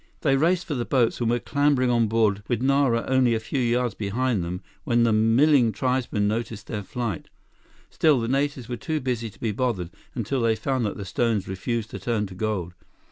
[0.21, 3.59] They raced for the boats and were clambering on board, with Nara only a few
[3.59, 7.29] yards behind them, when the milling tribesmen noticed their flight.
[7.91, 11.47] Still, the natives were too busy to be bothered until they found that the stones
[11.47, 12.73] refused to turn to gold.